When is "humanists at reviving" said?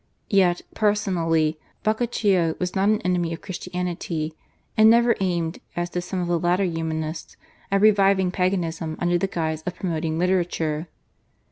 6.63-8.31